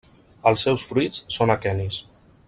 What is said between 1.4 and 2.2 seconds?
aquenis.